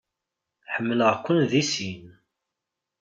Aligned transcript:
Ḥemmleɣ-ken 0.73 1.37
deg 1.51 1.61
sin. 1.73 2.05